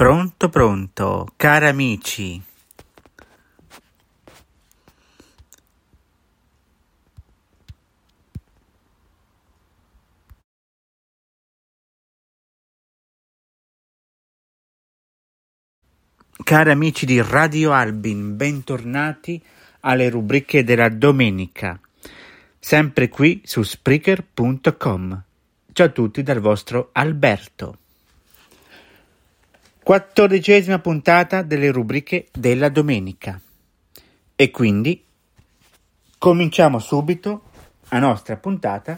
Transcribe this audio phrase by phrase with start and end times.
[0.00, 2.42] Pronto, pronto, cari amici.
[16.42, 19.44] Cari amici di Radio Albin, bentornati
[19.80, 21.78] alle rubriche della domenica,
[22.58, 25.22] sempre qui su Spreaker.com.
[25.74, 27.76] Ciao a tutti dal vostro Alberto.
[29.90, 33.40] Quattordicesima puntata delle rubriche della domenica.
[34.36, 35.04] E quindi
[36.16, 37.42] cominciamo subito
[37.88, 38.96] la nostra puntata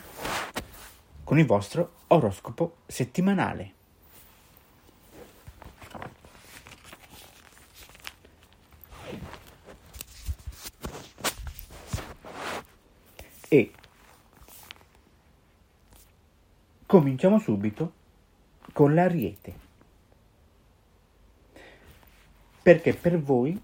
[1.25, 3.73] con il vostro oroscopo settimanale.
[13.48, 13.73] E
[16.85, 17.93] cominciamo subito
[18.75, 19.61] con l'ariete.
[22.62, 23.60] Perché per voi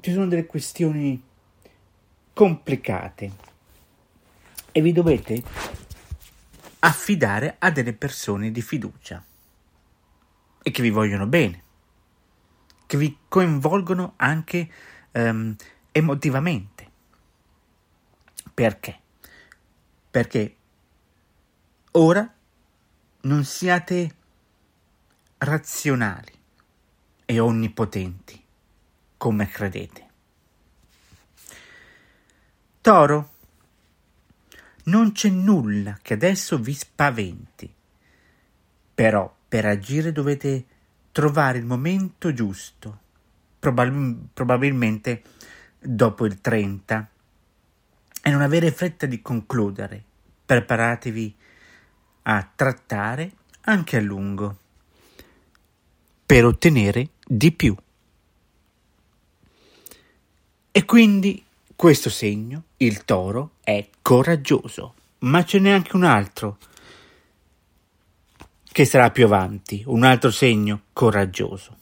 [0.00, 1.22] ci sono delle questioni
[2.32, 3.30] complicate
[4.72, 5.42] e vi dovete
[6.80, 9.24] affidare a delle persone di fiducia
[10.62, 11.62] e che vi vogliono bene,
[12.86, 14.68] che vi coinvolgono anche
[15.12, 15.54] um,
[15.92, 16.90] emotivamente.
[18.52, 19.00] Perché?
[20.10, 20.56] Perché
[21.92, 22.34] ora
[23.22, 24.14] non siate
[25.42, 26.32] razionali
[27.24, 28.40] e onnipotenti,
[29.16, 30.06] come credete.
[32.80, 33.30] Toro,
[34.84, 37.72] non c'è nulla che adesso vi spaventi,
[38.94, 40.64] però per agire dovete
[41.10, 43.00] trovare il momento giusto,
[43.58, 45.22] probab- probabilmente
[45.80, 47.10] dopo il 30,
[48.22, 50.04] e non avere fretta di concludere.
[50.46, 51.36] Preparatevi
[52.22, 53.32] a trattare
[53.62, 54.60] anche a lungo
[56.32, 57.76] per ottenere di più.
[60.70, 61.44] E quindi
[61.76, 66.56] questo segno, il toro, è coraggioso, ma ce n'è anche un altro
[68.64, 71.76] che sarà più avanti, un altro segno coraggioso.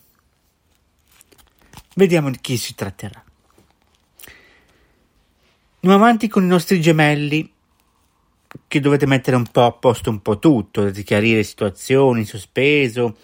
[1.94, 3.24] Vediamo di chi si tratterà.
[5.74, 7.52] Andiamo avanti con i nostri gemelli
[8.66, 13.16] che dovete mettere un po' a posto un po' tutto, dovete chiarire situazioni, sospeso,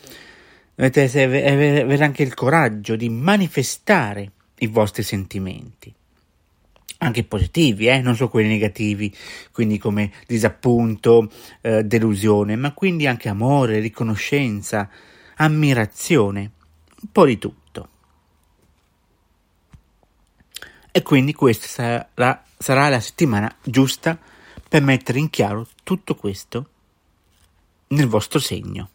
[0.77, 5.93] Dovete avere anche il coraggio di manifestare i vostri sentimenti,
[6.99, 8.03] anche positivi, eh?
[8.03, 9.15] non solo quelli negativi,
[9.53, 11.31] quindi come disappunto,
[11.63, 14.91] eh, delusione, ma quindi anche amore, riconoscenza,
[15.37, 16.41] ammirazione,
[17.01, 17.89] un po' di tutto.
[20.93, 24.19] E quindi questa sarà, sarà la settimana giusta
[24.69, 26.69] per mettere in chiaro tutto questo
[27.89, 28.91] nel vostro segno.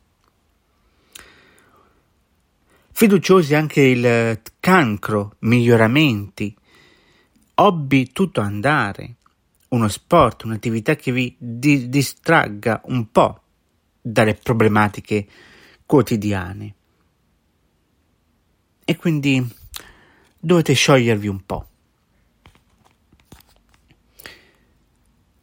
[3.02, 6.56] Fiduciosi anche il cancro, miglioramenti,
[7.56, 9.16] hobby tutto andare,
[9.70, 13.42] uno sport, un'attività che vi di- distragga un po'
[14.00, 15.28] dalle problematiche
[15.84, 16.76] quotidiane.
[18.86, 19.50] E quindi
[20.40, 21.68] dovete sciogliervi un po'.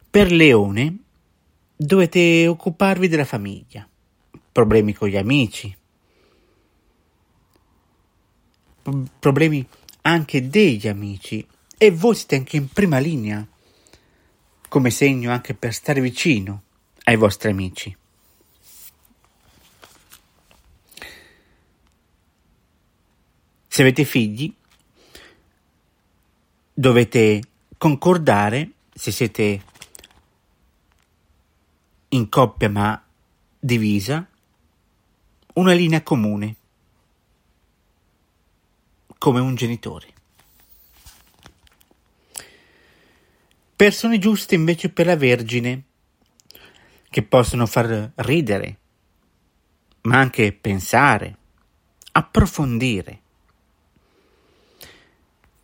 [0.09, 0.97] Per Leone
[1.75, 3.85] dovete occuparvi della famiglia,
[4.49, 5.75] problemi con gli amici,
[9.19, 9.65] problemi
[10.01, 11.45] anche degli amici
[11.77, 13.45] e voi siete anche in prima linea
[14.67, 16.63] come segno anche per stare vicino
[17.03, 17.95] ai vostri amici.
[23.67, 24.53] Se avete figli,
[26.73, 27.41] dovete
[27.77, 29.63] concordare se siete
[32.09, 33.01] in coppia ma
[33.59, 34.27] divisa
[35.53, 36.55] una linea comune
[39.19, 40.07] come un genitore.
[43.75, 45.83] Persone giuste invece per la Vergine,
[47.09, 48.77] che possono far ridere,
[50.01, 51.37] ma anche pensare,
[52.13, 53.21] approfondire.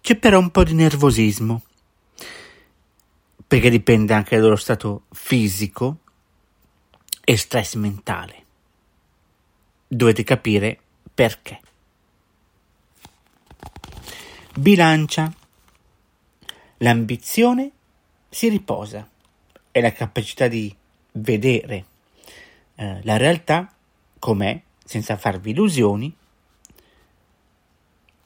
[0.01, 1.63] C'è però un po' di nervosismo,
[3.47, 5.99] perché dipende anche dallo stato fisico
[7.23, 8.45] e stress mentale.
[9.87, 10.79] Dovete capire
[11.13, 11.61] perché.
[14.57, 15.29] Bilancia.
[16.77, 17.71] L'ambizione
[18.29, 19.05] si riposa
[19.69, 20.73] e la capacità di
[21.11, 21.85] vedere
[22.75, 23.73] eh, la realtà
[24.17, 26.15] com'è senza farvi illusioni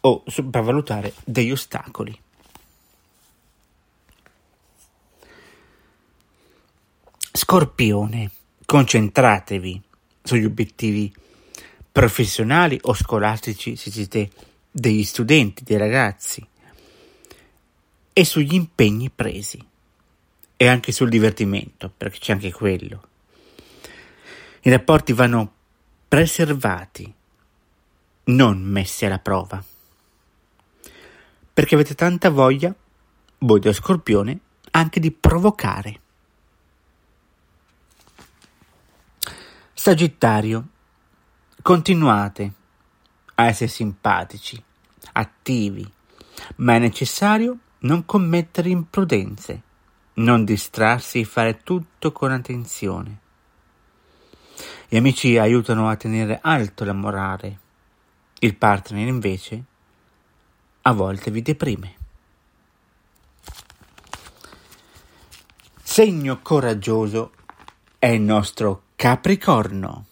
[0.01, 2.15] o sopravvalutare degli ostacoli.
[7.31, 8.31] Scorpione.
[8.65, 9.81] concentratevi
[10.21, 11.11] sugli obiettivi
[11.91, 14.29] professionali o scolastici se siete
[14.79, 16.45] degli studenti, dei ragazzi,
[18.13, 19.65] e sugli impegni presi
[20.57, 23.07] e anche sul divertimento, perché c'è anche quello.
[24.61, 25.53] I rapporti vanno
[26.07, 27.13] preservati,
[28.25, 29.63] non messi alla prova,
[31.53, 32.73] perché avete tanta voglia,
[33.39, 34.39] voi dello scorpione,
[34.71, 36.01] anche di provocare.
[39.73, 40.67] Sagittario,
[41.61, 42.53] continuate
[43.35, 44.61] a essere simpatici,
[45.19, 45.89] attivi,
[46.57, 49.61] ma è necessario non commettere imprudenze,
[50.15, 53.19] non distrarsi e fare tutto con attenzione.
[54.87, 57.59] Gli amici aiutano a tenere alto la morale,
[58.39, 59.63] il partner invece
[60.81, 61.95] a volte vi deprime.
[65.83, 67.33] Segno coraggioso
[67.99, 70.08] è il nostro Capricorno.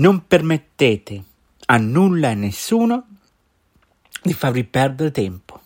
[0.00, 1.24] Non permettete
[1.66, 3.06] a nulla e nessuno
[4.22, 5.60] di farvi perdere tempo.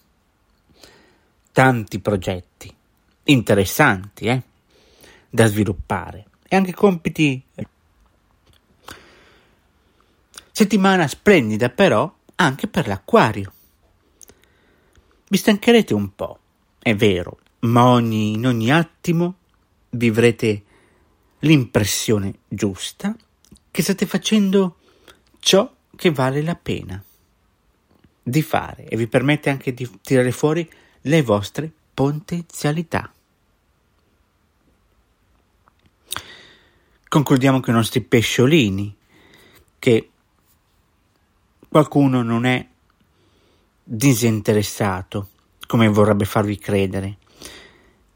[1.53, 2.75] Tanti progetti
[3.27, 4.43] interessanti eh,
[5.31, 7.41] da sviluppare e anche compiti.
[10.51, 13.53] Settimana splendida però anche per l'acquario.
[15.29, 16.41] Vi stancherete un po',
[16.81, 19.37] è vero, ma ogni, in ogni attimo
[19.91, 20.65] vivrete
[21.39, 23.17] l'impressione giusta
[23.75, 24.77] che state facendo
[25.41, 27.03] ciò che vale la pena
[28.23, 33.13] di fare e vi permette anche di tirare fuori le vostre potenzialità.
[37.09, 38.95] Concludiamo con i nostri pesciolini,
[39.81, 40.11] che
[41.69, 42.65] qualcuno non è
[43.83, 45.31] disinteressato,
[45.67, 47.19] come vorrebbe farvi credere,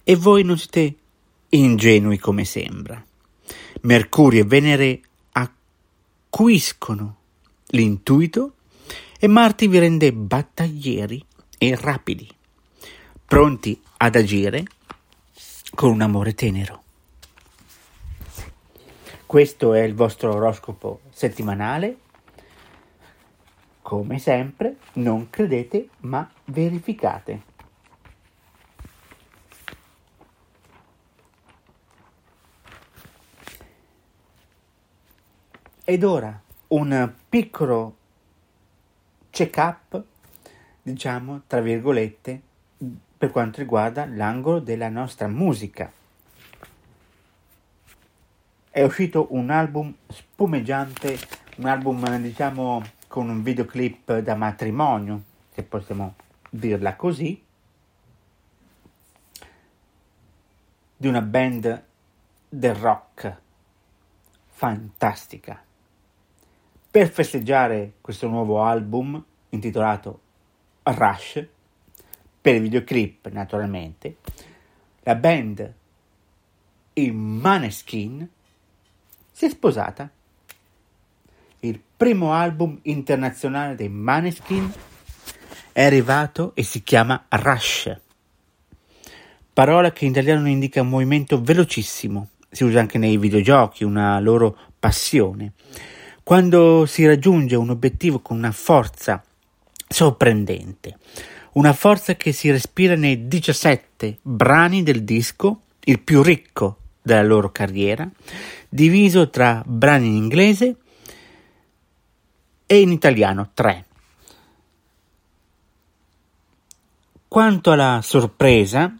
[0.05, 0.95] e voi non siete
[1.49, 3.05] ingenui come sembra.
[3.81, 5.01] Mercurio e Venere
[6.31, 7.17] acuiscono
[7.69, 8.53] l'intuito
[9.19, 11.25] e Marte vi rende battaglieri
[11.57, 12.31] e rapidi,
[13.25, 14.65] pronti ad agire
[15.75, 16.83] con un amore tenero.
[19.25, 21.97] Questo è il vostro oroscopo settimanale
[23.83, 27.48] come sempre, non credete ma verificate.
[35.90, 37.96] Ed ora un piccolo
[39.31, 40.05] check-up,
[40.82, 42.43] diciamo, tra virgolette,
[43.16, 45.90] per quanto riguarda l'angolo della nostra musica.
[48.68, 51.18] È uscito un album spumeggiante,
[51.57, 55.23] un album, diciamo, con un videoclip da matrimonio,
[55.54, 56.16] se possiamo
[56.50, 57.42] dirla così,
[60.99, 61.83] di una band
[62.47, 63.37] del rock
[64.49, 65.62] fantastica.
[66.90, 70.21] Per festeggiare questo nuovo album intitolato
[70.85, 71.47] Rush,
[72.40, 74.16] per il videoclip naturalmente,
[75.02, 75.75] la band
[76.95, 78.26] i Maneskin
[79.30, 80.11] si è sposata.
[81.61, 84.73] Il primo album internazionale dei Maneskin
[85.73, 88.00] è arrivato e si chiama Rush,
[89.52, 94.57] parola che in italiano indica un movimento velocissimo, si usa anche nei videogiochi, una loro
[94.78, 95.52] passione.
[96.28, 99.25] Quando si raggiunge un obiettivo con una forza
[99.88, 100.99] sorprendente,
[101.52, 107.50] una forza che si respira nei 17 brani del disco, il più ricco della loro
[107.50, 108.06] carriera,
[108.68, 110.76] diviso tra brani in inglese
[112.66, 113.87] e in italiano 3.
[117.26, 118.94] Quanto alla sorpresa,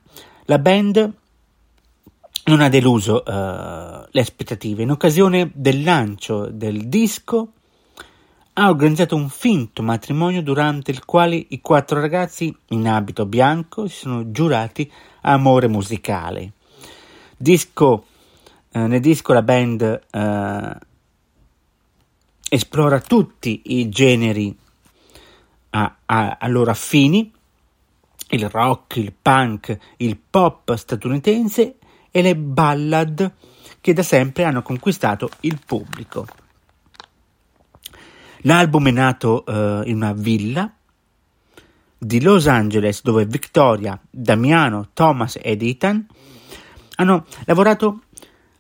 [0.47, 1.13] la band
[2.49, 4.83] non ha deluso uh, le aspettative.
[4.83, 7.53] In occasione del lancio del disco
[8.55, 13.99] ha organizzato un finto matrimonio durante il quale i quattro ragazzi in abito bianco si
[13.99, 14.91] sono giurati
[15.23, 16.53] amore musicale.
[17.37, 18.07] Disco,
[18.73, 20.87] uh, nel disco la band uh,
[22.49, 24.57] esplora tutti i generi
[25.71, 27.31] a, a, a loro affini,
[28.31, 31.78] il rock, il punk, il pop statunitense
[32.11, 33.33] e le ballad
[33.81, 36.27] che da sempre hanno conquistato il pubblico.
[38.43, 40.73] L'album è nato uh, in una villa
[41.99, 46.07] di Los Angeles dove Victoria, Damiano, Thomas ed Ethan
[46.97, 48.03] hanno lavorato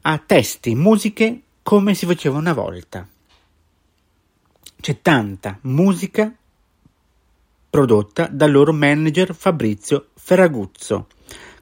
[0.03, 3.07] a testi, musiche come si faceva una volta.
[4.81, 6.33] C'è tanta musica
[7.71, 11.09] prodotta dal loro manager Fabrizio Ferraguzzo,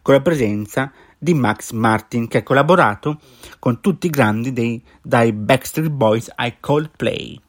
[0.03, 3.21] con la presenza di Max Martin che ha collaborato
[3.59, 7.41] con tutti i grandi dei, dai Backstreet Boys ai Coldplay.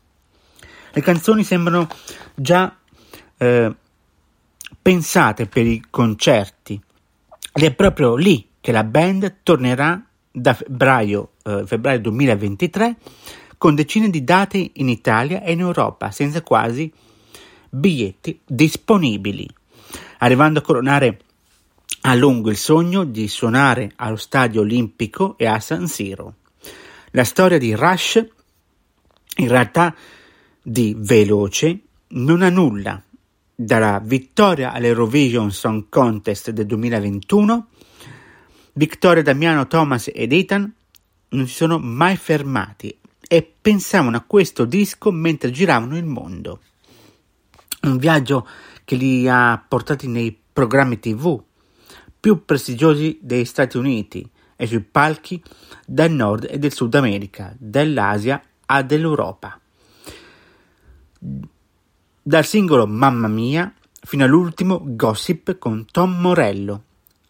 [0.92, 1.88] Le canzoni sembrano
[2.34, 2.76] già
[3.38, 3.76] eh,
[4.82, 6.82] pensate per i concerti
[7.54, 12.96] ed è proprio lì che la band tornerà da febbraio, eh, febbraio 2023
[13.58, 16.92] con decine di date in Italia e in Europa senza quasi
[17.70, 19.48] biglietti disponibili,
[20.20, 21.20] arrivando a coronare
[22.08, 26.36] a lungo il sogno di suonare allo Stadio Olimpico e a San Siro.
[27.12, 28.26] La storia di Rush,
[29.36, 29.94] in realtà
[30.62, 33.02] di veloce, non ha nulla
[33.54, 37.68] dalla vittoria all'Eurovision Song Contest del 2021.
[38.72, 40.74] Victoria, Damiano, Thomas ed Ethan
[41.30, 42.98] non si sono mai fermati
[43.28, 46.62] e pensavano a questo disco mentre giravano il mondo.
[47.82, 48.48] Un viaggio
[48.86, 51.44] che li ha portati nei programmi TV
[52.20, 55.42] più prestigiosi degli Stati Uniti e sui palchi
[55.86, 59.60] del Nord e del Sud America, dell'Asia a dell'Europa.
[62.22, 63.72] Dal singolo Mamma Mia
[64.02, 66.84] fino all'ultimo Gossip con Tom Morello.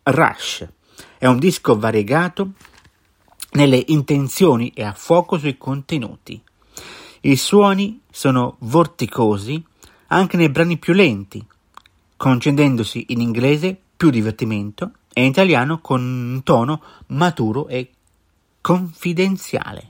[0.03, 0.67] Rush
[1.17, 2.51] è un disco variegato
[3.51, 6.41] nelle intenzioni e a fuoco sui contenuti.
[7.21, 9.63] I suoni sono vorticosi
[10.07, 11.45] anche nei brani più lenti,
[12.15, 17.91] concedendosi in inglese più divertimento e in italiano con un tono maturo e
[18.61, 19.87] confidenziale.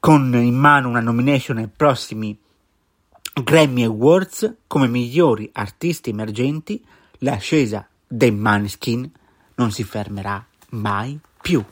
[0.00, 2.36] Con in mano una nomination ai prossimi
[3.44, 6.82] Grammy Awards come migliori artisti emergenti,
[7.18, 9.10] l'ascesa dei Maneskin
[9.56, 11.62] non si fermerà mai più.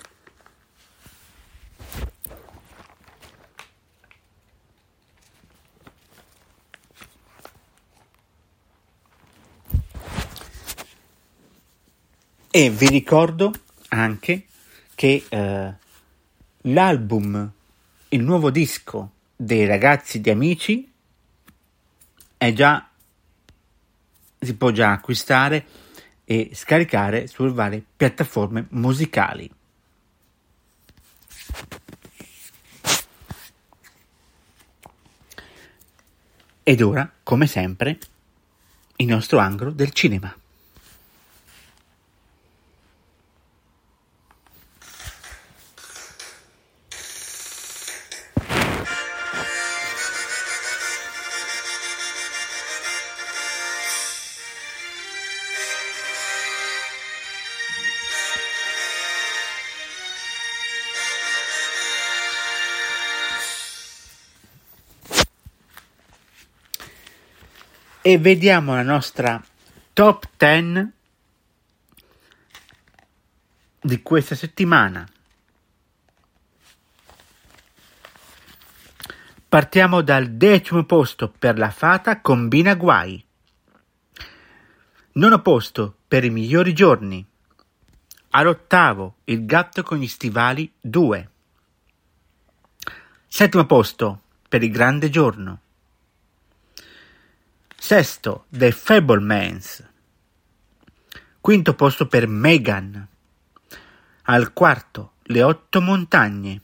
[12.50, 13.52] E vi ricordo
[13.88, 14.46] anche
[14.94, 15.74] che eh,
[16.62, 17.50] l'album,
[18.08, 20.90] il nuovo disco dei ragazzi di Amici
[22.36, 22.88] è già
[24.40, 25.66] si può già acquistare
[26.24, 29.50] e scaricare sulle varie piattaforme musicali.
[36.62, 37.98] Ed ora, come sempre,
[38.96, 40.34] il nostro angolo del cinema.
[68.08, 69.38] E vediamo la nostra
[69.92, 70.92] top 10
[73.82, 75.06] di questa settimana.
[79.46, 83.22] Partiamo dal decimo posto per la fata combina guai.
[85.12, 87.22] Nono posto per i migliori giorni.
[88.30, 91.30] All'ottavo il gatto con gli stivali 2.
[93.26, 95.60] Settimo posto per il grande giorno.
[97.80, 99.88] Sesto, The Fablemans.
[101.40, 103.08] Quinto posto per Megan.
[104.22, 106.60] Al quarto, Le otto montagne.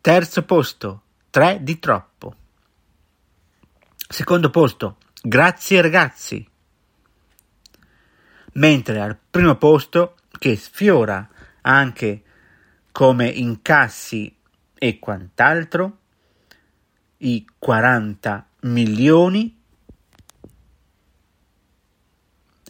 [0.00, 2.34] Terzo posto, Tre di troppo.
[4.08, 6.46] Secondo posto, Grazie ragazzi.
[8.54, 11.26] Mentre al primo posto, che sfiora
[11.62, 12.22] anche
[12.90, 14.36] come incassi
[14.74, 15.98] e quant'altro,
[17.18, 19.58] i 40 milioni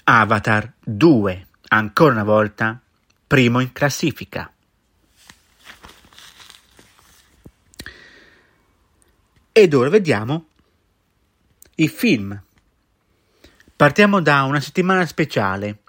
[0.04, 2.80] Avatar 2, ancora una volta
[3.26, 4.52] primo in classifica.
[9.52, 10.46] Ed ora vediamo
[11.76, 12.42] i film.
[13.76, 15.82] Partiamo da una settimana speciale.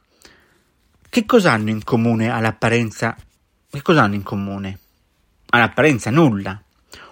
[1.10, 3.16] Che cosa hanno in comune all'apparenza?
[3.70, 4.80] Che cosa hanno in comune?
[5.48, 6.63] All'apparenza nulla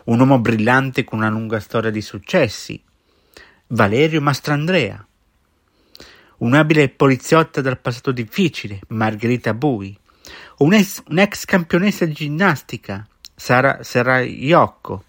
[0.05, 2.81] un uomo brillante con una lunga storia di successi,
[3.67, 5.05] Valerio Mastrandrea,
[6.37, 9.97] un'abile poliziotta dal passato difficile, Margherita Bui,
[10.57, 15.03] un'ex, un'ex campionessa di ginnastica, Sara Serraiocco,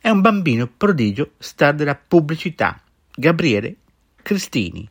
[0.00, 2.80] e un bambino prodigio star della pubblicità,
[3.14, 3.76] Gabriele
[4.22, 4.88] Cristini.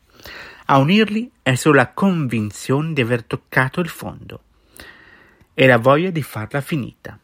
[0.66, 4.42] A unirli è solo la convinzione di aver toccato il fondo.
[5.56, 7.18] E la voglia di farla finita.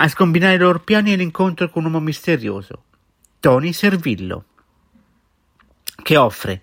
[0.00, 2.84] A scombinare i loro piani è l'incontro con un uomo misterioso,
[3.40, 4.44] Tony Servillo.
[6.00, 6.62] che offre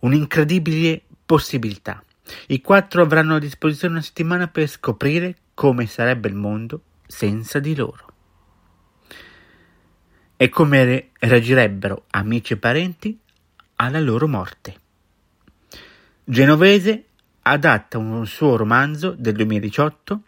[0.00, 2.04] un'incredibile possibilità.
[2.48, 7.74] I quattro avranno a disposizione una settimana per scoprire come sarebbe il mondo senza di
[7.74, 8.06] loro.
[10.36, 13.18] E come reagirebbero amici e parenti
[13.76, 14.76] alla loro morte.
[16.22, 17.06] Genovese
[17.40, 20.22] adatta un suo romanzo del 2018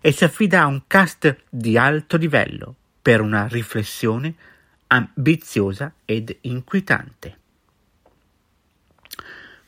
[0.00, 4.34] e si affida a un cast di alto livello per una riflessione
[4.88, 7.38] ambiziosa ed inquietante.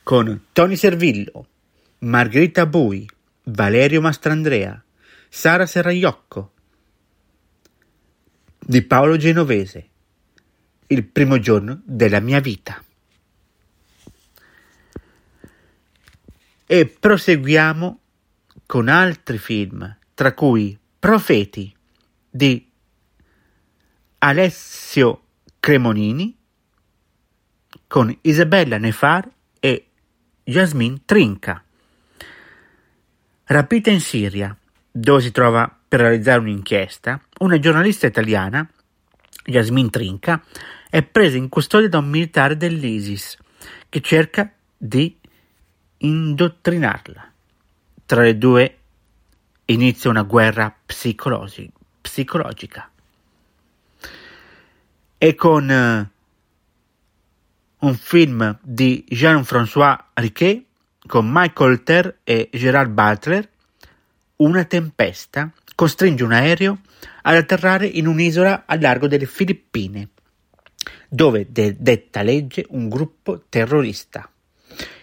[0.03, 1.47] Con Tony Servillo,
[1.99, 3.07] Margherita Bui,
[3.43, 4.81] Valerio Mastrandrea,
[5.27, 6.53] Sara Serraiocco,
[8.57, 9.87] di Paolo Genovese,
[10.87, 12.83] Il primo giorno della mia vita.
[16.65, 17.99] E proseguiamo
[18.69, 21.75] con altri film, tra cui Profeti
[22.29, 22.69] di
[24.19, 25.23] Alessio
[25.59, 26.37] Cremonini
[27.87, 29.27] con Isabella Nefar
[29.59, 29.87] e
[30.43, 31.63] Jasmine Trinca.
[33.45, 34.55] Rapita in Siria,
[34.91, 38.69] dove si trova per realizzare un'inchiesta, una giornalista italiana,
[39.45, 40.43] Jasmine Trinca,
[40.91, 43.35] è presa in custodia da un militare dell'ISIS
[43.89, 45.17] che cerca di
[45.97, 47.29] indottrinarla.
[48.09, 48.77] Tra le due
[49.65, 52.89] inizia una guerra psicologi- psicologica
[55.15, 56.09] e con eh,
[57.77, 60.63] un film di Jean-François Riquet
[61.05, 63.47] con Michael Ter e Gerard Butler,
[64.37, 66.79] una tempesta costringe un aereo
[67.21, 70.09] ad atterrare in un'isola a largo delle Filippine,
[71.07, 74.27] dove de- detta legge un gruppo terrorista.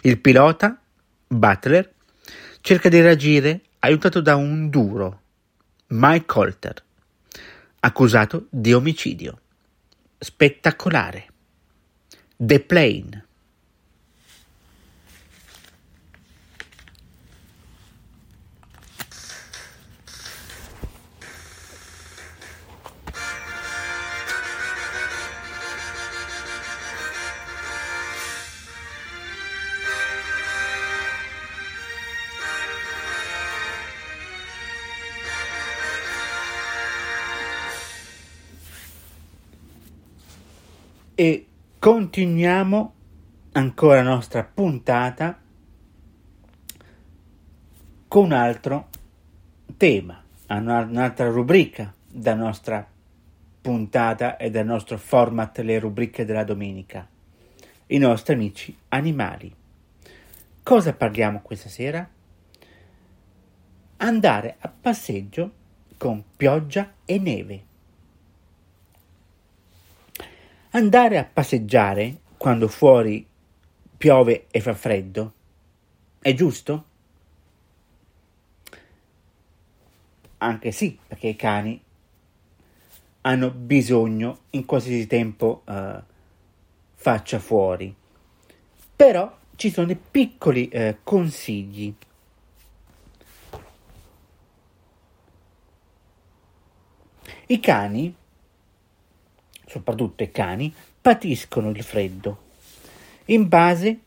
[0.01, 0.77] Il pilota,
[1.29, 1.95] Butler,
[2.66, 5.20] cerca di reagire aiutato da un duro,
[5.90, 6.85] Mike Holter,
[7.79, 9.40] accusato di omicidio
[10.18, 11.26] spettacolare.
[12.37, 13.26] The Plane.
[41.18, 41.46] E
[41.79, 42.92] continuiamo
[43.52, 45.40] ancora la nostra puntata
[48.07, 48.88] con un altro
[49.79, 52.87] tema, un'altra rubrica da nostra
[53.62, 57.09] puntata e dal nostro format le rubriche della domenica.
[57.87, 59.55] I nostri amici animali.
[60.62, 62.07] Cosa parliamo questa sera?
[63.96, 65.50] Andare a passeggio
[65.96, 67.65] con pioggia e neve.
[70.77, 73.27] Andare a passeggiare quando fuori
[73.97, 75.33] piove e fa freddo
[76.21, 76.85] è giusto?
[80.37, 81.83] Anche sì, perché i cani
[83.23, 85.99] hanno bisogno in qualsiasi tempo uh,
[86.95, 87.97] faccia fuori.
[88.95, 91.95] Però ci sono dei piccoli uh, consigli.
[97.47, 98.15] I cani
[99.77, 102.45] soprattutto i cani, patiscono il freddo
[103.27, 103.99] in base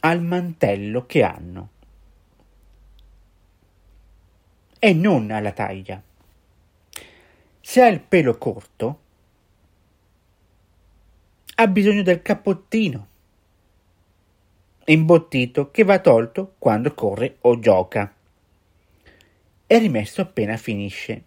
[0.00, 1.68] al mantello che hanno
[4.78, 6.02] e non alla taglia.
[7.60, 8.98] Se ha il pelo corto,
[11.54, 13.06] ha bisogno del cappottino
[14.86, 18.12] imbottito che va tolto quando corre o gioca
[19.66, 21.22] e rimesso appena finisce.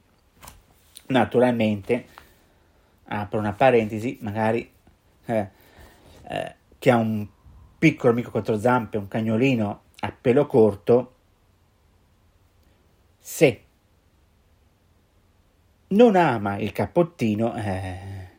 [1.08, 2.15] Naturalmente
[3.08, 4.70] apro una parentesi, magari
[5.26, 5.50] eh,
[6.30, 7.28] eh, che ha un
[7.78, 11.15] piccolo amico quattro zampe, un cagnolino a pelo corto,
[13.20, 13.63] se
[15.88, 18.30] non ama il cappottino, eh,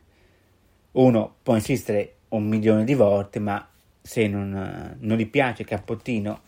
[0.93, 3.67] uno può insistere un milione di volte, ma
[4.01, 6.41] se non, non gli piace il cappottino,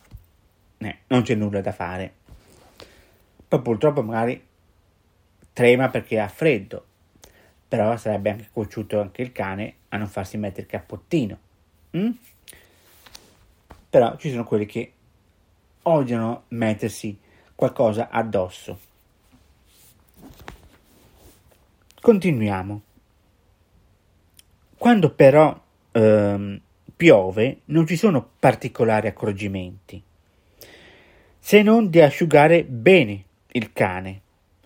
[0.77, 2.13] eh, non c'è nulla da fare.
[3.47, 4.43] Poi purtroppo magari
[5.53, 6.85] trema perché ha freddo,
[7.71, 11.37] però sarebbe anche cocciuto anche il cane a non farsi mettere il cappottino.
[11.95, 12.09] Mm?
[13.89, 14.91] Però ci sono quelli che
[15.83, 17.17] odiano mettersi
[17.55, 18.77] qualcosa addosso.
[22.01, 22.81] Continuiamo.
[24.77, 25.57] Quando però
[25.93, 26.59] ehm,
[26.93, 30.03] piove non ci sono particolari accorgimenti,
[31.39, 34.21] se non di asciugare bene il cane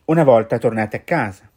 [0.05, 1.53] una volta tornate a casa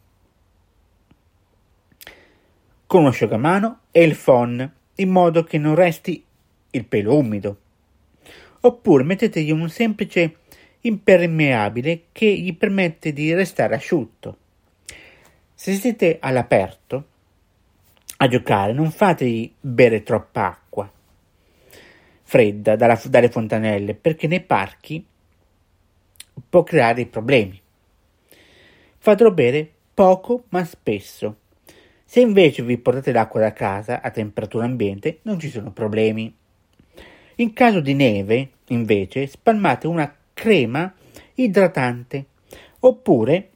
[2.89, 6.25] con un asciugamano e il phon in modo che non resti
[6.71, 7.59] il pelo umido.
[8.61, 10.37] Oppure mettetegli un semplice
[10.81, 14.37] impermeabile che gli permette di restare asciutto.
[15.53, 17.05] Se siete all'aperto
[18.17, 20.91] a giocare, non fategli bere troppa acqua
[22.23, 25.05] fredda dalla, dalle fontanelle perché nei parchi
[26.49, 27.61] può creare problemi.
[28.97, 31.35] Fatelo bere poco ma spesso.
[32.11, 36.35] Se invece vi portate l'acqua da casa a temperatura ambiente non ci sono problemi.
[37.35, 40.91] In caso di neve, invece, spalmate una crema
[41.35, 42.25] idratante
[42.79, 43.49] oppure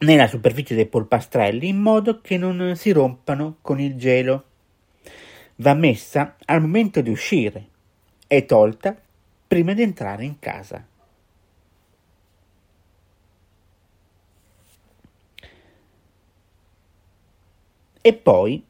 [0.00, 4.44] nella superficie dei polpastrelli in modo che non si rompano con il gelo.
[5.54, 7.68] Va messa al momento di uscire
[8.26, 8.94] e tolta
[9.48, 10.86] prima di entrare in casa.
[18.06, 18.64] E poi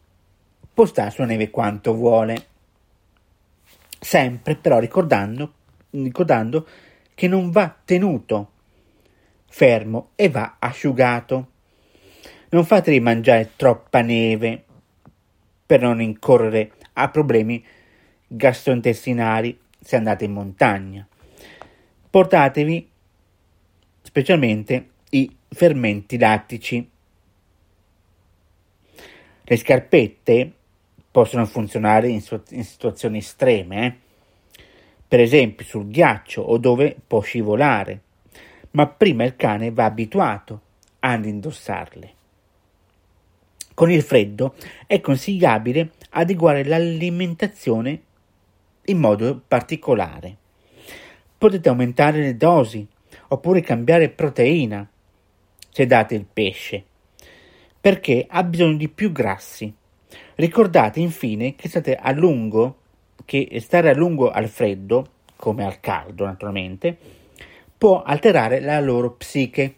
[0.72, 2.46] può stare sulla neve quanto vuole,
[4.01, 5.53] sempre però ricordando,
[5.90, 6.66] ricordando
[7.14, 8.53] che non va tenuto
[9.46, 11.51] fermo e va asciugato.
[12.49, 14.64] Non fatevi mangiare troppa neve
[15.66, 17.62] per non incorrere a problemi
[18.27, 21.07] gastrointestinali se andate in montagna.
[22.09, 22.88] Portatevi
[24.01, 26.94] specialmente i fermenti lattici.
[29.48, 30.52] Le scarpette
[31.11, 33.94] possono funzionare in, in situazioni estreme, eh?
[35.09, 38.00] per esempio sul ghiaccio o dove può scivolare
[38.76, 40.61] ma prima il cane va abituato
[41.00, 42.14] ad indossarle.
[43.72, 44.54] Con il freddo
[44.87, 48.00] è consigliabile adeguare l'alimentazione
[48.85, 50.37] in modo particolare.
[51.37, 52.87] Potete aumentare le dosi
[53.28, 54.87] oppure cambiare proteina
[55.70, 56.85] se date il pesce,
[57.87, 59.72] perché ha bisogno di più grassi.
[60.35, 62.79] Ricordate infine che state a lungo,
[63.25, 66.99] che stare a lungo al freddo, come al caldo naturalmente,
[67.79, 69.77] può alterare la loro psiche.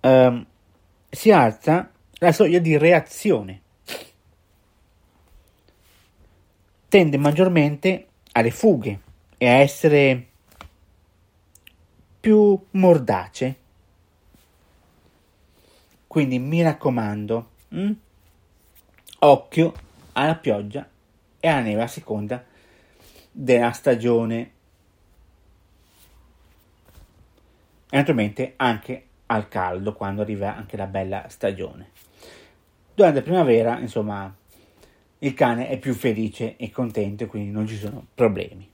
[0.00, 0.44] Um,
[1.08, 3.60] si alza la soglia di reazione.
[6.88, 9.00] Tende maggiormente alle fughe
[9.38, 10.26] e a essere
[12.18, 13.60] più mordace.
[16.12, 17.80] Quindi mi raccomando, mh?
[17.80, 17.92] Hm?
[19.20, 19.72] occhio
[20.12, 20.86] alla pioggia
[21.40, 22.44] e alla neve a seconda
[23.30, 24.50] della stagione.
[27.88, 31.92] e naturalmente anche al caldo quando arriva anche la bella stagione.
[32.94, 34.30] Durante la primavera, insomma,
[35.20, 38.70] il cane è più felice e contento, quindi non ci sono problemi.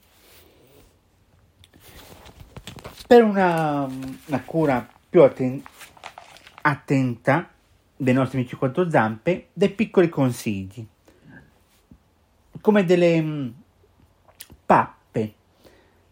[3.07, 3.89] Per una,
[4.27, 5.63] una cura più atten-
[6.63, 7.49] attenta
[7.97, 10.87] dei nostri amici quattro zampe, dei piccoli consigli,
[12.61, 13.49] come delle mm,
[14.65, 15.35] pappe,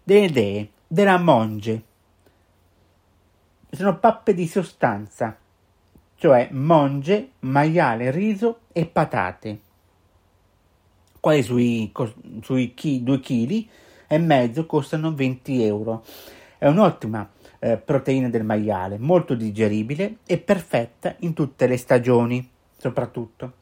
[0.02, 1.82] delle idee, della monge,
[3.70, 5.36] sono pappe di sostanza,
[6.16, 9.60] cioè monge, maiale, riso e patate.
[11.20, 11.92] Quali sui,
[12.42, 13.66] sui chi, 2 kg
[14.06, 16.04] e mezzo costano 20 euro.
[16.56, 17.28] È un'ottima
[17.66, 23.52] eh, proteina del maiale, molto digeribile e perfetta in tutte le stagioni, soprattutto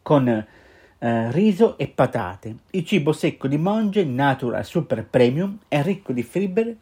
[0.00, 2.56] con eh, riso e patate.
[2.70, 6.76] Il cibo secco di Monge Natural Super Premium è ricco di fibre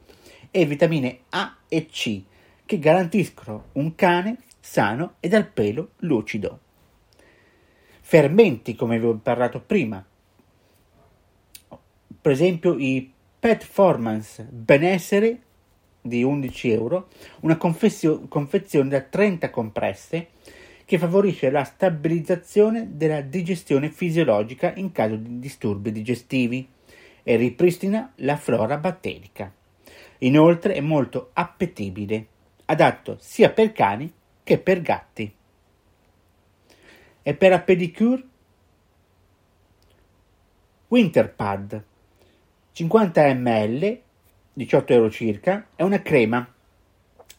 [0.52, 2.22] e vitamine A e C
[2.64, 6.60] che garantiscono un cane sano e dal pelo lucido.
[8.00, 10.04] Fermenti, come vi ho parlato prima,
[12.20, 15.42] per esempio i Petformance Benessere
[16.00, 17.08] di 11 euro,
[17.40, 20.28] una confezione da 30 compresse
[20.84, 26.66] che favorisce la stabilizzazione della digestione fisiologica in caso di disturbi digestivi
[27.22, 29.52] e ripristina la flora batterica.
[30.18, 32.26] Inoltre è molto appetibile
[32.64, 34.10] adatto sia per cani
[34.42, 35.34] che per gatti.
[37.22, 38.22] E per la pedicure?
[40.88, 41.84] Winterpad
[42.72, 44.00] 50 ml,
[44.58, 46.52] 18 euro circa, è una crema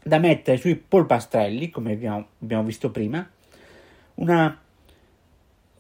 [0.02, 3.30] da mettere sui polpastrelli, come abbiamo, abbiamo visto prima,
[4.16, 4.58] una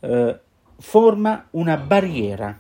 [0.02, 0.39] eh,
[0.78, 2.60] forma una barriera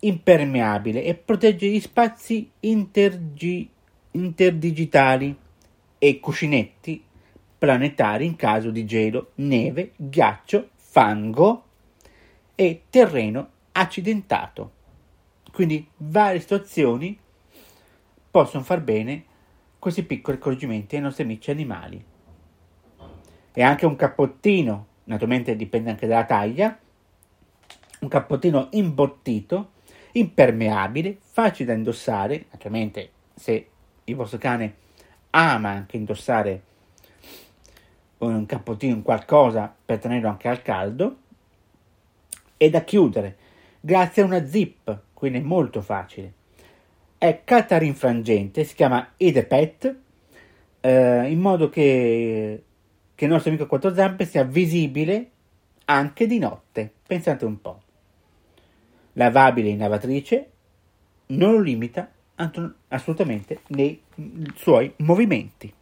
[0.00, 3.66] impermeabile e protegge gli spazi intergi,
[4.10, 5.34] interdigitali
[5.96, 7.02] e cuscinetti
[7.56, 11.64] planetari in caso di gelo, neve, ghiaccio, fango
[12.54, 14.72] e terreno accidentato.
[15.50, 17.18] Quindi varie situazioni
[18.30, 19.24] possono far bene
[19.78, 22.04] questi piccoli accorgimenti ai nostri amici animali.
[23.52, 26.78] E anche un cappottino, naturalmente dipende anche dalla taglia,
[28.00, 29.72] un cappottino imbottito,
[30.12, 33.68] impermeabile, facile da indossare, naturalmente se
[34.04, 34.74] il vostro cane
[35.30, 36.62] ama anche indossare
[38.18, 41.16] un cappottino, un qualcosa per tenerlo anche al caldo,
[42.56, 43.36] e da chiudere
[43.80, 46.32] grazie a una zip, quindi è molto facile.
[47.18, 49.96] È catarinfrangente, si chiama Edepet,
[50.80, 52.62] eh, in modo che,
[53.12, 55.30] che il nostro amico quattro zampe sia visibile
[55.86, 56.92] anche di notte.
[57.04, 57.82] Pensate un po'.
[59.14, 60.50] Lavabile in lavatrice,
[61.26, 62.08] non lo limita
[62.88, 64.00] assolutamente nei
[64.54, 65.74] suoi movimenti.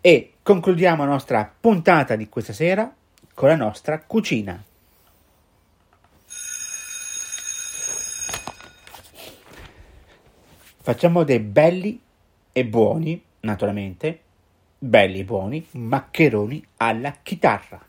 [0.00, 2.92] E concludiamo la nostra puntata di questa sera
[3.32, 4.62] con la nostra cucina.
[10.84, 11.98] Facciamo dei belli
[12.52, 14.20] e buoni, naturalmente,
[14.78, 17.80] belli e buoni maccheroni alla chitarra.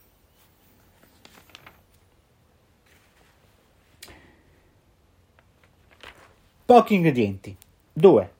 [6.63, 7.53] Pochi ingredienti.
[7.91, 8.34] 2.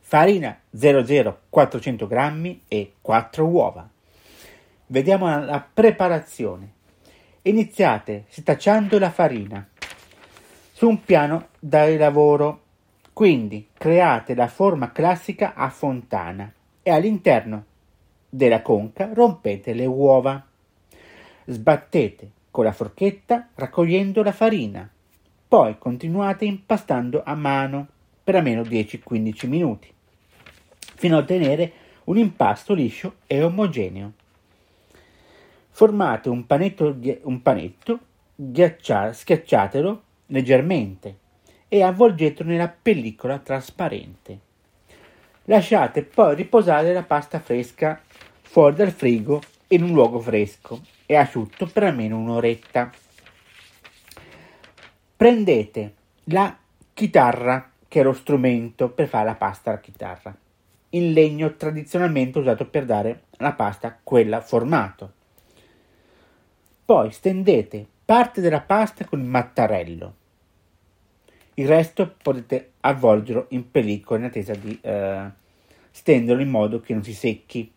[0.00, 3.88] Farina 00 400 g e 4 uova.
[4.88, 6.72] Vediamo la preparazione.
[7.40, 9.66] Iniziate setacciando la farina
[10.70, 12.64] su un piano da lavoro.
[13.20, 16.50] Quindi create la forma classica a fontana
[16.82, 17.64] e all'interno
[18.30, 20.42] della conca rompete le uova.
[21.44, 24.88] Sbattete con la forchetta raccogliendo la farina.
[25.46, 27.88] Poi continuate impastando a mano
[28.24, 29.92] per almeno 10-15 minuti,
[30.94, 31.72] fino a ottenere
[32.04, 34.12] un impasto liscio e omogeneo.
[35.68, 37.98] Formate un panetto, un panetto
[38.34, 41.28] ghiaccia, schiacciatelo leggermente
[41.72, 44.38] e avvolgetelo nella pellicola trasparente.
[45.44, 48.00] Lasciate poi riposare la pasta fresca
[48.42, 52.90] fuori dal frigo in un luogo fresco e asciutto per almeno un'oretta.
[55.16, 56.58] Prendete la
[56.92, 60.36] chitarra, che è lo strumento per fare la pasta alla chitarra,
[60.90, 65.12] in legno tradizionalmente usato per dare alla pasta quella formato.
[66.84, 70.14] Poi stendete parte della pasta con il mattarello.
[71.60, 75.30] Il resto potete avvolgerlo in pellicola in attesa di eh,
[75.90, 77.70] stenderlo in modo che non si secchi.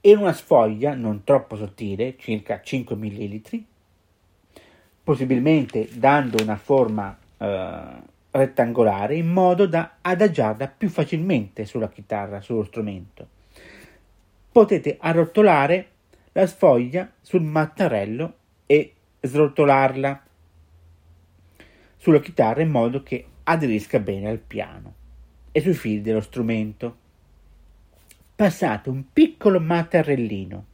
[0.00, 3.64] In una sfoglia non troppo sottile, circa 5 ml,
[5.04, 7.80] possibilmente dando una forma eh,
[8.30, 13.28] rettangolare in modo da adagiarla più facilmente sulla chitarra, sullo strumento.
[14.50, 15.88] Potete arrotolare
[16.32, 18.32] la sfoglia sul mattarello
[18.64, 20.22] e srotolarla
[21.98, 24.94] sulla chitarra in modo che aderisca bene al piano
[25.52, 26.96] e sui fili dello strumento.
[28.34, 30.64] Passate un piccolo mattarellino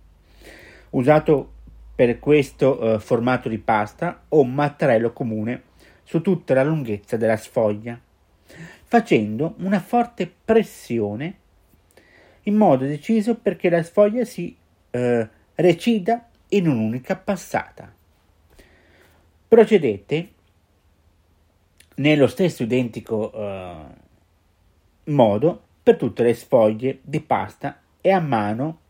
[0.91, 1.53] usato
[1.95, 5.63] per questo eh, formato di pasta o un mattarello comune
[6.03, 7.99] su tutta la lunghezza della sfoglia,
[8.85, 11.39] facendo una forte pressione
[12.43, 14.55] in modo deciso perché la sfoglia si
[14.91, 17.93] eh, recida in un'unica passata.
[19.49, 20.29] Procedete
[21.97, 23.75] nello stesso identico eh,
[25.05, 28.81] modo per tutte le sfoglie di pasta e a mano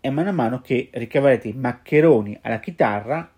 [0.00, 3.30] e mano a mano che ricaverete i maccheroni alla chitarra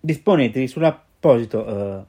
[0.00, 2.04] disponetevi sull'apposito eh,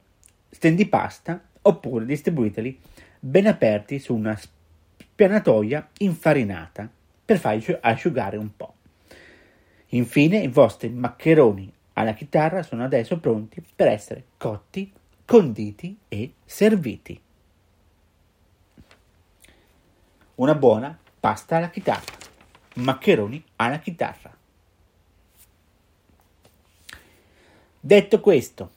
[0.50, 2.80] stendipasta oppure distribuiteli
[3.20, 4.38] ben aperti su una
[4.96, 6.88] spianatoia infarinata
[7.24, 8.74] per farli asciugare un po'.
[9.88, 14.92] Infine i vostri maccheroni alla chitarra sono adesso pronti per essere cotti,
[15.24, 17.20] conditi e serviti.
[20.36, 22.14] Una buona pasta alla chitarra,
[22.74, 24.36] maccheroni alla chitarra.
[27.80, 28.70] Detto questo,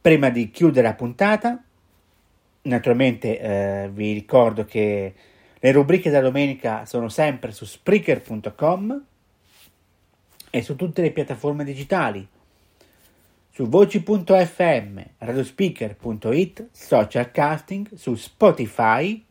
[0.00, 1.62] prima di chiudere la puntata,
[2.62, 5.14] Naturalmente eh, vi ricordo che
[5.58, 9.04] le rubriche da domenica sono sempre su Spreaker.com
[10.50, 12.26] e su tutte le piattaforme digitali,
[13.52, 19.24] su voci.fm, radiospeaker.it, socialcasting, su Spotify,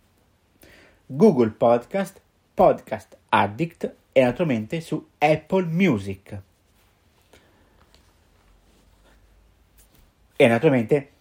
[1.05, 2.21] Google Podcast,
[2.53, 6.41] Podcast Addict e naturalmente su Apple Music.
[10.35, 11.11] E naturalmente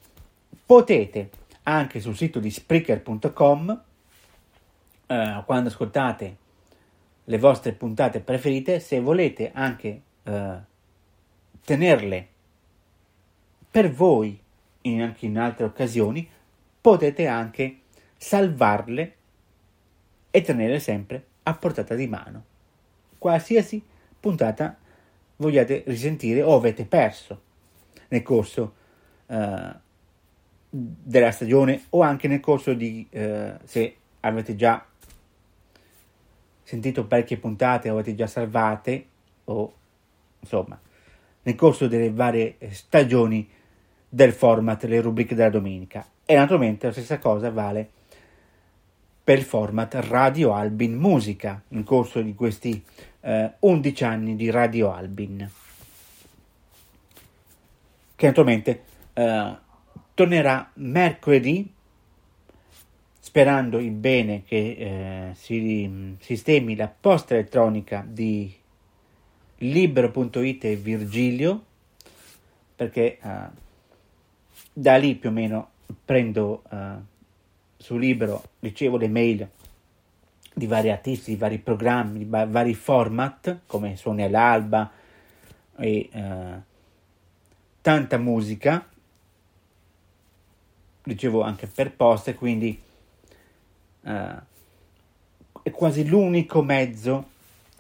[0.65, 1.31] potete
[1.65, 3.83] anche sul sito di Spreaker.com
[5.07, 6.37] eh, quando ascoltate
[7.29, 10.57] le vostre puntate preferite, se volete anche eh,
[11.62, 12.29] tenerle
[13.71, 14.41] per voi
[14.83, 16.27] in, anche in altre occasioni,
[16.81, 17.81] potete anche
[18.17, 19.14] salvarle
[20.31, 22.45] e tenerle sempre a portata di mano.
[23.19, 23.83] Qualsiasi
[24.19, 24.77] puntata
[25.37, 27.43] vogliate risentire o avete perso
[28.09, 28.75] nel corso
[29.27, 29.75] uh,
[30.71, 34.85] della stagione o anche nel corso di uh, se avete già
[36.69, 39.07] sentito parecchie puntate avete già salvate
[39.45, 39.73] o
[40.41, 40.79] insomma
[41.43, 43.49] nel corso delle varie stagioni
[44.07, 46.07] del format le rubriche della domenica.
[46.27, 47.89] E naturalmente la stessa cosa vale
[49.25, 52.85] per il format Radio Albin Musica in corso di questi
[53.21, 55.51] eh, 11 anni di Radio Albin.
[58.15, 58.83] Che naturalmente
[59.15, 59.57] eh,
[60.13, 61.73] tornerà mercoledì
[63.29, 68.51] sperando il bene che eh, si sistemi la posta elettronica di
[69.59, 71.62] libero.it e Virgilio
[72.75, 73.29] perché uh,
[74.73, 75.71] da lì più o meno
[76.03, 76.77] prendo uh,
[77.77, 79.47] su libero ricevo le mail
[80.55, 84.91] di vari artisti, di vari programmi, di vari format come suoni all'alba
[85.77, 86.62] e uh,
[87.83, 88.88] tanta musica.
[91.03, 92.87] Ricevo anche per posta quindi
[94.09, 97.37] uh, è quasi l'unico mezzo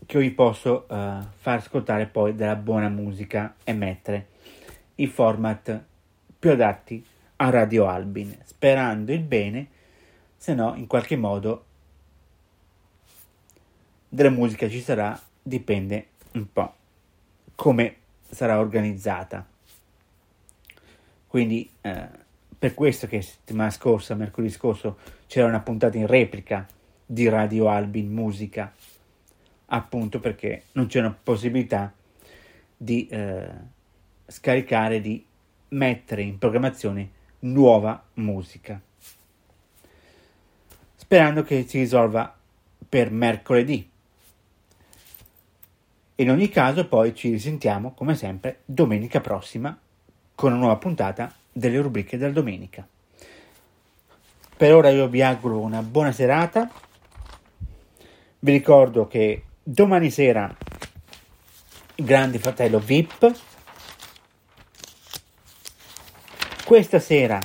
[0.06, 0.94] che vi posso uh,
[1.36, 4.28] far ascoltare poi della buona musica e mettere
[4.96, 5.82] i format
[6.38, 7.04] più adatti
[7.36, 9.68] a Radio Albin, sperando il bene,
[10.36, 11.64] se no in qualche modo
[14.08, 16.74] della musica ci sarà, dipende un po'
[17.54, 17.96] come
[18.30, 19.46] sarà organizzata.
[21.26, 22.08] Quindi eh,
[22.58, 26.66] per questo che settimana scorsa, mercoledì scorso, c'era una puntata in replica
[27.04, 28.74] di Radio Albin Musica,
[29.66, 31.92] appunto perché non c'è una possibilità
[32.74, 33.48] di eh,
[34.26, 35.24] scaricare, di
[35.68, 37.10] mettere in programmazione
[37.40, 38.80] nuova musica.
[40.96, 42.34] Sperando che si risolva
[42.88, 43.88] per mercoledì.
[46.16, 49.78] In ogni caso poi ci risentiamo come sempre domenica prossima
[50.34, 52.86] con una nuova puntata delle rubriche della domenica.
[54.58, 56.68] Per ora io vi auguro una buona serata.
[58.40, 60.52] Vi ricordo che domani sera
[61.94, 63.38] Grande Fratello VIP.
[66.64, 67.40] Questa sera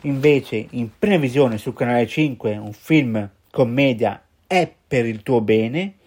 [0.00, 5.98] invece in previsione sul canale 5 un film commedia È per il tuo bene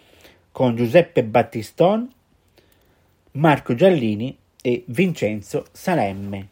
[0.52, 2.14] con Giuseppe Battiston,
[3.32, 6.50] Marco Giallini e Vincenzo Salemme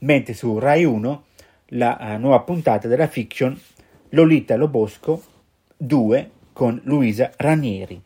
[0.00, 1.24] mentre su Rai 1
[1.70, 3.58] la uh, nuova puntata della fiction
[4.10, 5.22] Lolita Lobosco
[5.76, 8.00] 2 con Luisa Ranieri.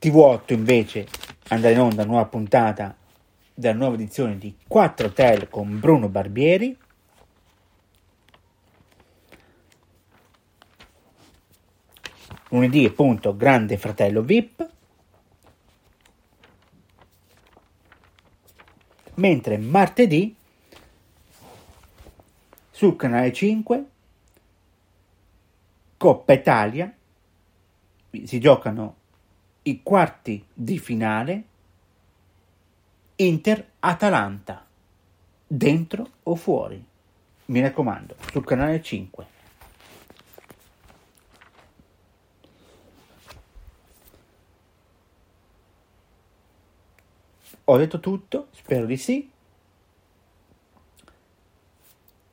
[0.00, 1.06] TV8 invece
[1.48, 2.96] andrà in onda nuova puntata
[3.52, 6.76] della nuova edizione di 4 Hotel con Bruno Barbieri.
[12.50, 14.67] Lunedì appunto Grande Fratello VIP.
[19.18, 20.34] Mentre martedì
[22.70, 23.84] sul canale 5
[25.96, 26.92] Coppa Italia
[28.24, 28.96] si giocano
[29.62, 31.42] i quarti di finale
[33.16, 34.64] Inter-Atalanta
[35.44, 36.82] dentro o fuori?
[37.46, 39.26] Mi raccomando sul canale 5
[47.70, 49.30] Ho detto tutto, spero di sì.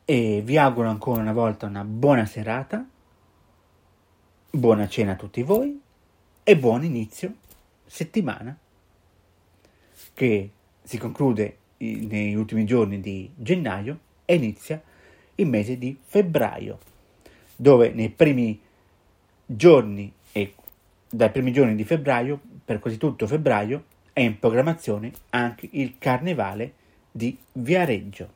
[0.05, 2.87] E vi auguro ancora una volta una buona serata,
[4.49, 5.81] buona cena a tutti voi.
[6.41, 7.33] E buon inizio
[7.85, 8.57] settimana.
[10.13, 14.81] Che si conclude negli ultimi giorni di gennaio e inizia
[15.35, 16.79] il mese di febbraio,
[17.57, 18.57] dove nei primi
[19.45, 20.55] giorni e
[21.09, 23.83] dai primi giorni di febbraio, per quasi tutto febbraio,
[24.15, 26.73] è in programmazione anche il Carnevale
[27.11, 28.31] di Viareggio.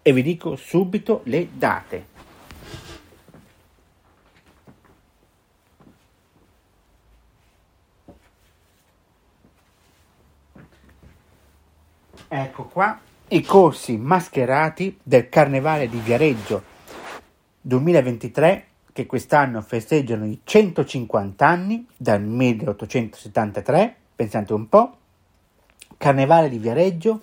[0.00, 2.06] E vi dico subito le date.
[12.28, 16.62] Ecco qua i corsi mascherati del Carnevale di Viareggio
[17.62, 18.67] 2023
[18.98, 24.96] che quest'anno festeggiano i 150 anni dal 1873, pensate un po',
[25.96, 27.20] Carnevale di Viareggio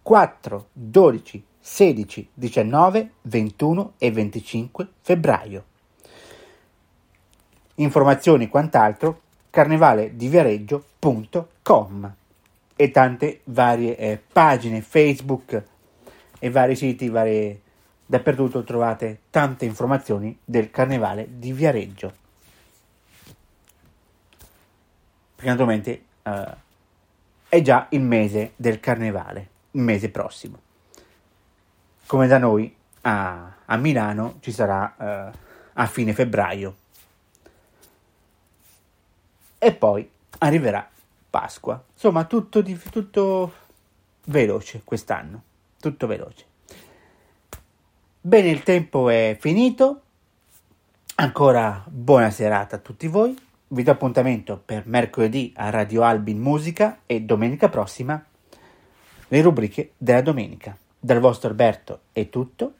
[0.00, 5.64] 4, 12, 16, 19, 21 e 25 febbraio.
[7.74, 12.14] Informazioni quant'altro carnevalediviareggio.com
[12.74, 15.62] e tante varie eh, pagine Facebook
[16.38, 17.60] e vari siti, varie,
[18.06, 22.12] dappertutto trovate tante informazioni del carnevale di Viareggio.
[25.34, 26.56] Perché naturalmente eh,
[27.48, 30.60] è già il mese del carnevale, il mese prossimo.
[32.06, 35.38] Come da noi a, a Milano ci sarà eh,
[35.72, 36.76] a fine febbraio.
[39.58, 40.88] E poi arriverà
[41.30, 41.82] Pasqua.
[41.92, 43.54] Insomma, tutto, tutto
[44.26, 45.42] veloce quest'anno.
[45.80, 46.44] Tutto veloce.
[48.24, 50.00] Bene, il tempo è finito.
[51.16, 53.36] Ancora buona serata a tutti voi.
[53.66, 58.24] Vi do appuntamento per mercoledì a Radio Albin Musica e domenica prossima
[59.26, 60.78] le rubriche della domenica.
[61.00, 62.74] Dal vostro Alberto è tutto